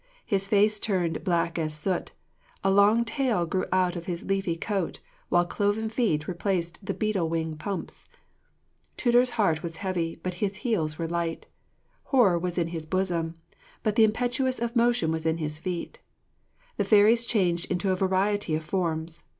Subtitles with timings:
[0.25, 2.11] His face turned as black as soot;
[2.63, 7.29] a long tail grew out of his leafy coat, while cloven feet replaced the beetle
[7.29, 8.05] wing pumps.
[8.97, 11.45] Tudur's heart was heavy, but his heels were light.
[12.05, 13.35] Horror was in his bosom,
[13.83, 15.99] but the impetus of motion was in his feet.
[16.77, 19.23] The fairies changed into a variety of forms.